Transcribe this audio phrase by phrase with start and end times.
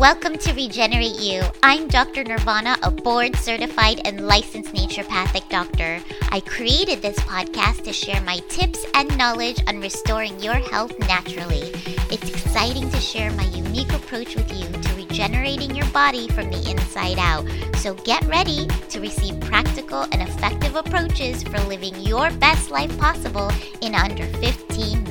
[0.00, 1.42] Welcome to Regenerate You.
[1.62, 2.24] I'm Dr.
[2.24, 6.00] Nirvana, a board certified and licensed naturopathic doctor.
[6.30, 11.70] I created this podcast to share my tips and knowledge on restoring your health naturally.
[12.10, 16.70] It's exciting to share my unique approach with you to regenerating your body from the
[16.70, 17.46] inside out.
[17.76, 23.52] So get ready to receive practical and effective approaches for living your best life possible
[23.82, 25.09] in under 15 minutes.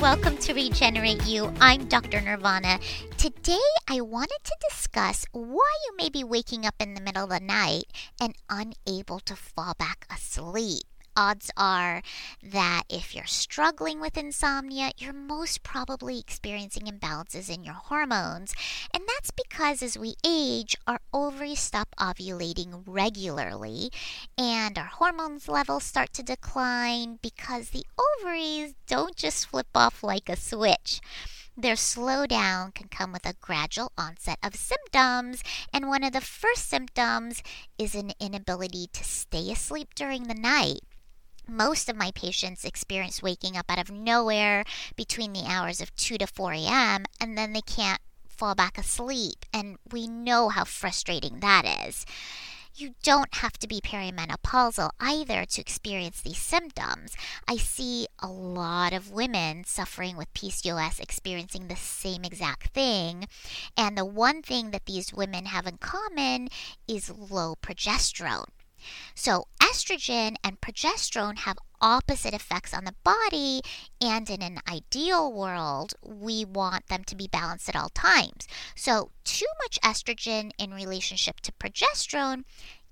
[0.00, 1.52] Welcome to Regenerate You.
[1.60, 2.20] I'm Dr.
[2.20, 2.78] Nirvana.
[3.16, 3.58] Today,
[3.88, 7.40] I wanted to discuss why you may be waking up in the middle of the
[7.40, 7.86] night
[8.20, 10.84] and unable to fall back asleep
[11.18, 12.00] odds are
[12.40, 18.54] that if you're struggling with insomnia, you're most probably experiencing imbalances in your hormones.
[18.94, 23.90] And that's because as we age, our ovaries stop ovulating regularly
[24.38, 30.28] and our hormones levels start to decline because the ovaries don't just flip off like
[30.28, 31.00] a switch.
[31.56, 35.42] Their slowdown can come with a gradual onset of symptoms,
[35.72, 37.42] and one of the first symptoms
[37.76, 40.82] is an inability to stay asleep during the night
[41.48, 44.64] most of my patients experience waking up out of nowhere
[44.96, 47.06] between the hours of 2 to 4 a.m.
[47.20, 49.44] and then they can't fall back asleep.
[49.52, 52.06] And we know how frustrating that is.
[52.74, 57.16] You don't have to be perimenopausal either to experience these symptoms.
[57.48, 63.26] I see a lot of women suffering with PCOS experiencing the same exact thing.
[63.76, 66.50] And the one thing that these women have in common
[66.86, 68.50] is low progesterone.
[69.14, 73.62] So, estrogen and progesterone have opposite effects on the body,
[74.00, 78.48] and in an ideal world, we want them to be balanced at all times.
[78.74, 82.44] So, too much estrogen in relationship to progesterone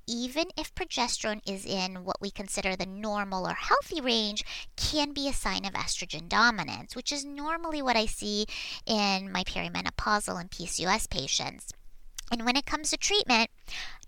[0.06, 4.45] even if progesterone is in what we consider the normal or healthy range,
[4.77, 8.47] can be a sign of estrogen dominance, which is normally what I see
[8.87, 11.73] in my perimenopausal and PCOS patients.
[12.30, 13.50] And when it comes to treatment,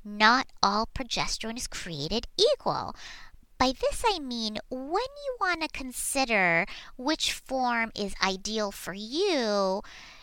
[0.05, 2.95] not all progesterone is created equal.
[3.59, 4.91] By this I mean when
[5.25, 9.83] you want to consider which form is ideal for you,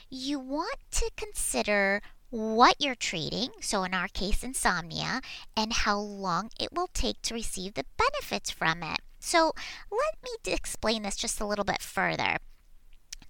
[0.10, 5.22] you want to consider what you're treating, so in our case, insomnia,
[5.56, 9.00] and how long it will take to receive the benefits from it.
[9.20, 9.54] So,
[9.92, 12.38] let me explain this just a little bit further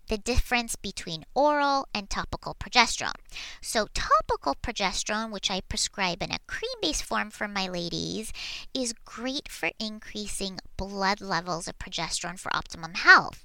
[0.07, 3.19] the difference between oral and topical progesterone.
[3.61, 8.31] So, topical progesterone, which I prescribe in a cream based form for my ladies,
[8.73, 13.43] is great for increasing blood levels of progesterone for optimum health.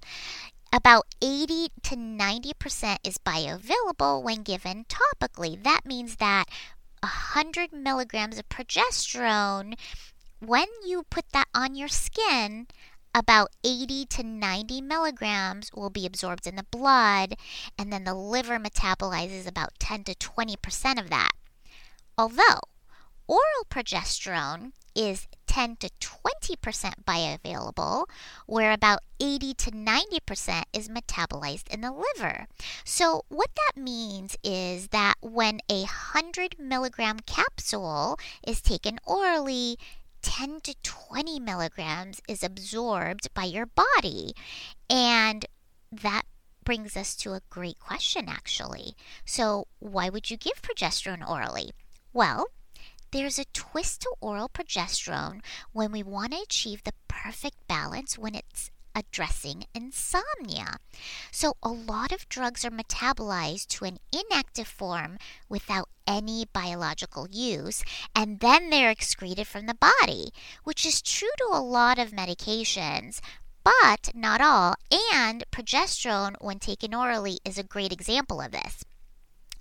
[0.72, 5.60] About 80 to 90% is bioavailable when given topically.
[5.62, 6.48] That means that
[7.02, 9.74] 100 milligrams of progesterone,
[10.38, 12.66] when you put that on your skin,
[13.14, 17.34] about 80 to 90 milligrams will be absorbed in the blood,
[17.78, 21.32] and then the liver metabolizes about 10 to 20% of that.
[22.16, 22.60] Although
[23.26, 28.06] oral progesterone is 10 to 20% bioavailable,
[28.46, 32.46] where about 80 to 90% is metabolized in the liver.
[32.84, 39.76] So, what that means is that when a 100 milligram capsule is taken orally,
[40.22, 44.32] 10 to 20 milligrams is absorbed by your body.
[44.88, 45.46] And
[45.90, 46.22] that
[46.64, 48.94] brings us to a great question, actually.
[49.24, 51.70] So, why would you give progesterone orally?
[52.12, 52.46] Well,
[53.12, 55.40] there's a twist to oral progesterone
[55.72, 60.76] when we want to achieve the perfect balance when it's addressing insomnia.
[61.30, 65.18] So, a lot of drugs are metabolized to an inactive form
[65.48, 67.84] without any biological use,
[68.14, 70.30] and then they're excreted from the body,
[70.64, 73.20] which is true to a lot of medications.
[73.62, 74.74] But not all,
[75.14, 78.84] and progesterone, when taken orally, is a great example of this.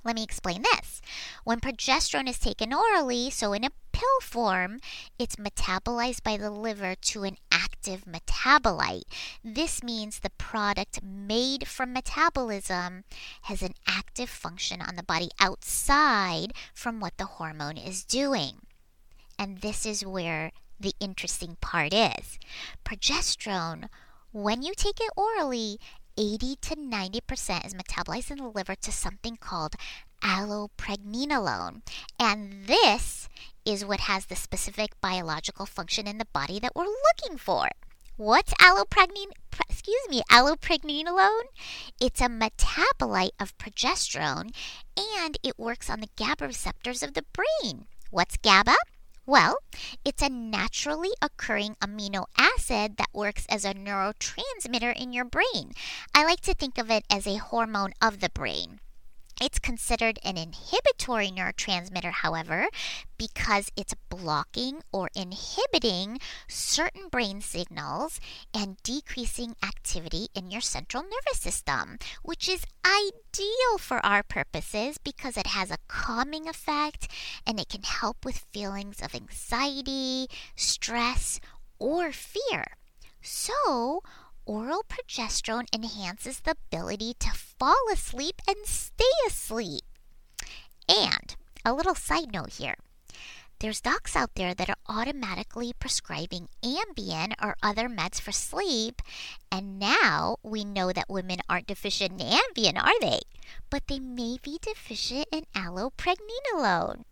[0.05, 1.01] Let me explain this.
[1.43, 4.79] When progesterone is taken orally, so in a pill form,
[5.17, 7.35] it's metabolized by the liver to an
[7.71, 9.03] active metabolite.
[9.43, 13.03] This means the product made from metabolism
[13.43, 18.61] has an active function on the body outside from what the hormone is doing.
[19.37, 22.39] And this is where the interesting part is.
[22.83, 23.89] Progesterone,
[24.31, 25.79] when you take it orally,
[26.19, 29.75] 80 to 90% is metabolized in the liver to something called
[30.21, 31.81] allopregnanolone.
[32.19, 33.29] And this
[33.65, 37.69] is what has the specific biological function in the body that we're looking for.
[38.17, 39.31] What's allopregnanolone?
[39.69, 41.47] Excuse me, allopregnanolone?
[42.01, 44.53] It's a metabolite of progesterone
[44.97, 47.85] and it works on the GABA receptors of the brain.
[48.11, 48.75] What's GABA?
[49.29, 49.59] Well,
[50.03, 55.73] it's a naturally occurring amino acid that works as a neurotransmitter in your brain.
[56.15, 58.79] I like to think of it as a hormone of the brain.
[59.41, 62.67] It's considered an inhibitory neurotransmitter, however,
[63.17, 68.19] because it's blocking or inhibiting certain brain signals
[68.53, 75.37] and decreasing activity in your central nervous system, which is ideal for our purposes because
[75.37, 77.07] it has a calming effect
[77.47, 81.39] and it can help with feelings of anxiety, stress,
[81.79, 82.65] or fear.
[83.21, 84.01] So,
[84.49, 89.83] oral progesterone enhances the ability to fall asleep and stay asleep.
[90.87, 92.73] And a little side note here.
[93.59, 99.03] There's docs out there that are automatically prescribing Ambien or other meds for sleep,
[99.51, 103.19] and now we know that women aren't deficient in Ambien, are they?
[103.69, 107.03] But they may be deficient in allopregnanolone.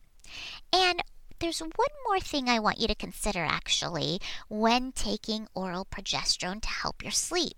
[0.74, 1.04] And
[1.40, 6.68] there's one more thing I want you to consider actually when taking oral progesterone to
[6.68, 7.58] help your sleep.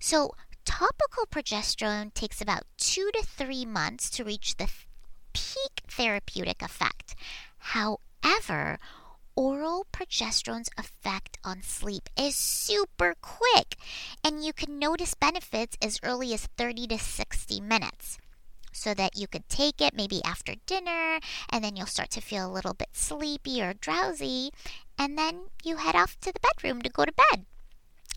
[0.00, 0.34] So,
[0.64, 4.68] topical progesterone takes about two to three months to reach the
[5.32, 7.14] peak therapeutic effect.
[7.58, 8.78] However,
[9.34, 13.76] oral progesterone's effect on sleep is super quick,
[14.24, 18.18] and you can notice benefits as early as 30 to 60 minutes
[18.78, 21.18] so that you could take it maybe after dinner
[21.50, 24.50] and then you'll start to feel a little bit sleepy or drowsy
[24.98, 27.46] and then you head off to the bedroom to go to bed.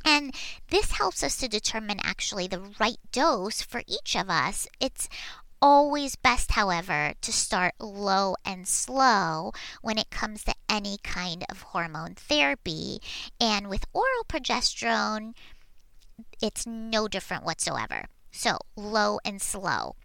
[0.04, 0.34] And
[0.70, 4.68] this helps us to determine actually the right dose for each of us.
[4.80, 5.08] It's
[5.62, 11.62] always best, however, to start low and slow when it comes to any kind of
[11.62, 13.00] hormone therapy.
[13.40, 15.34] And with oral progesterone,
[16.42, 18.06] it's no different whatsoever.
[18.32, 19.96] So, low and slow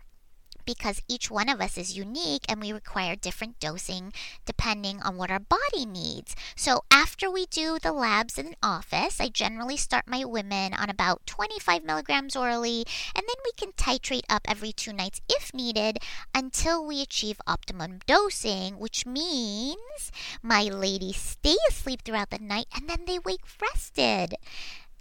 [0.66, 4.12] because each one of us is unique and we require different dosing
[4.44, 6.34] depending on what our body needs.
[6.56, 10.90] So, after we do the labs in the office, I generally start my women on
[10.90, 12.84] about 25 milligrams orally,
[13.14, 15.98] and then we can titrate up every two nights if needed
[16.34, 20.10] until we achieve optimum dosing, which means
[20.42, 24.34] my ladies stay asleep throughout the night and then they wake rested.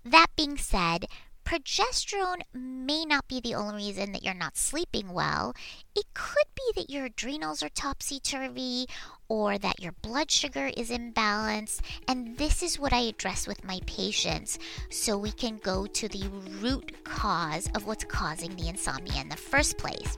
[0.03, 1.07] That being said,
[1.45, 5.53] progesterone may not be the only reason that you're not sleeping well.
[5.95, 8.87] It could be that your adrenals are topsy turvy
[9.29, 11.81] or that your blood sugar is imbalanced.
[12.07, 14.57] And this is what I address with my patients
[14.89, 16.27] so we can go to the
[16.61, 20.17] root cause of what's causing the insomnia in the first place.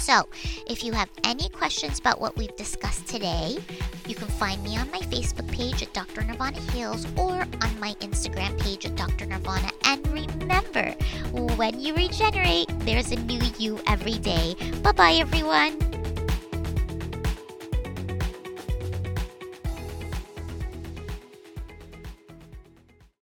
[0.00, 0.26] So,
[0.66, 3.58] if you have any questions about what we've discussed today,
[4.08, 6.22] you can find me on my Facebook page at Dr.
[6.22, 9.26] Nirvana Heals or on my Instagram page at Dr.
[9.26, 9.70] Nirvana.
[9.84, 10.92] And remember,
[11.32, 14.56] when you regenerate, there's a new you every day.
[14.82, 15.89] Bye bye, everyone.